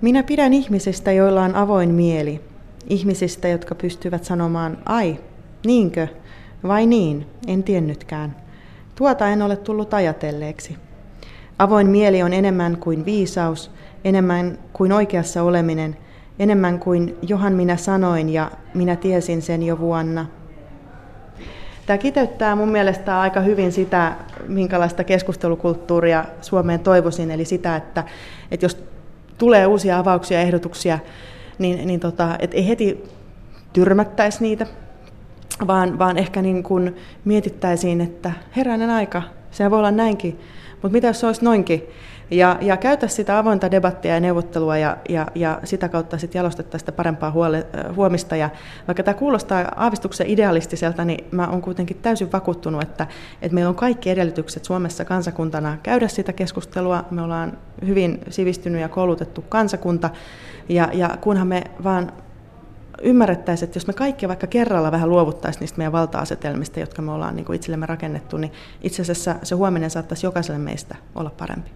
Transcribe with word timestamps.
Minä 0.00 0.22
pidän 0.22 0.52
ihmisistä, 0.52 1.12
joilla 1.12 1.42
on 1.42 1.54
avoin 1.54 1.94
mieli. 1.94 2.40
Ihmisistä, 2.88 3.48
jotka 3.48 3.74
pystyvät 3.74 4.24
sanomaan, 4.24 4.78
ai, 4.86 5.16
niinkö, 5.66 6.08
vai 6.62 6.86
niin, 6.86 7.26
en 7.46 7.62
tiennytkään. 7.62 8.36
Tuota 8.94 9.28
en 9.28 9.42
ole 9.42 9.56
tullut 9.56 9.94
ajatelleeksi. 9.94 10.76
Avoin 11.58 11.86
mieli 11.86 12.22
on 12.22 12.32
enemmän 12.32 12.76
kuin 12.76 13.04
viisaus, 13.04 13.70
enemmän 14.04 14.58
kuin 14.72 14.92
oikeassa 14.92 15.42
oleminen, 15.42 15.96
enemmän 16.38 16.78
kuin 16.78 17.16
johan 17.22 17.52
minä 17.52 17.76
sanoin 17.76 18.28
ja 18.28 18.50
minä 18.74 18.96
tiesin 18.96 19.42
sen 19.42 19.62
jo 19.62 19.78
vuonna. 19.78 20.26
Tämä 21.86 21.98
kiteyttää 21.98 22.56
mun 22.56 22.68
mielestä 22.68 23.20
aika 23.20 23.40
hyvin 23.40 23.72
sitä, 23.72 24.12
minkälaista 24.48 25.04
keskustelukulttuuria 25.04 26.24
Suomeen 26.40 26.80
toivoisin, 26.80 27.30
eli 27.30 27.44
sitä, 27.44 27.76
että, 27.76 28.04
että 28.50 28.64
jos 28.66 28.88
tulee 29.38 29.66
uusia 29.66 29.98
avauksia 29.98 30.38
ja 30.38 30.42
ehdotuksia, 30.42 30.98
niin, 31.58 31.86
niin 31.86 32.00
tota, 32.00 32.36
et 32.38 32.54
ei 32.54 32.68
heti 32.68 33.04
tyrmättäisi 33.72 34.42
niitä, 34.42 34.66
vaan, 35.66 35.98
vaan 35.98 36.18
ehkä 36.18 36.42
niin 36.42 36.62
kuin 36.62 36.96
mietittäisiin, 37.24 38.00
että 38.00 38.32
heräinen 38.56 38.90
aika, 38.90 39.22
se 39.50 39.70
voi 39.70 39.78
olla 39.78 39.90
näinkin, 39.90 40.40
mutta 40.82 40.92
mitä 40.92 41.06
jos 41.06 41.20
se 41.20 41.26
olisi 41.26 41.44
noinkin? 41.44 41.82
Ja, 42.30 42.58
ja 42.60 42.76
käytä 42.76 43.08
sitä 43.08 43.38
avointa 43.38 43.70
debattia 43.70 44.14
ja 44.14 44.20
neuvottelua 44.20 44.78
ja, 44.78 44.96
ja, 45.08 45.26
ja 45.34 45.60
sitä 45.64 45.88
kautta 45.88 46.18
sitten 46.18 46.38
jalostettaisiin 46.38 46.80
sitä 46.80 46.92
parempaa 46.92 47.30
huole, 47.30 47.66
huomista. 47.96 48.36
Ja 48.36 48.50
vaikka 48.86 49.02
tämä 49.02 49.14
kuulostaa 49.14 49.72
aavistuksen 49.76 50.26
idealistiselta, 50.26 51.04
niin 51.04 51.24
mä 51.30 51.48
olen 51.48 51.62
kuitenkin 51.62 51.98
täysin 52.02 52.32
vakuuttunut, 52.32 52.82
että, 52.82 53.06
että 53.42 53.54
meillä 53.54 53.68
on 53.68 53.74
kaikki 53.74 54.10
edellytykset 54.10 54.64
Suomessa 54.64 55.04
kansakuntana 55.04 55.78
käydä 55.82 56.08
sitä 56.08 56.32
keskustelua. 56.32 57.04
Me 57.10 57.22
ollaan 57.22 57.58
hyvin 57.86 58.20
sivistynyt 58.30 58.80
ja 58.80 58.88
koulutettu 58.88 59.44
kansakunta. 59.48 60.10
Ja, 60.68 60.88
ja 60.92 61.10
kunhan 61.20 61.46
me 61.46 61.64
vaan 61.84 62.12
ymmärrettäisiin, 63.02 63.66
että 63.66 63.76
jos 63.76 63.86
me 63.86 63.92
kaikki 63.92 64.28
vaikka 64.28 64.46
kerralla 64.46 64.92
vähän 64.92 65.10
luovuttaisiin 65.10 65.60
niistä 65.60 65.78
meidän 65.78 65.92
valta-asetelmista, 65.92 66.80
jotka 66.80 67.02
me 67.02 67.12
ollaan 67.12 67.36
niin 67.36 67.54
itsellemme 67.54 67.86
rakennettu, 67.86 68.36
niin 68.36 68.52
itse 68.82 69.02
asiassa 69.02 69.34
se 69.42 69.54
huominen 69.54 69.90
saattaisi 69.90 70.26
jokaiselle 70.26 70.58
meistä 70.58 70.96
olla 71.14 71.30
parempi. 71.38 71.70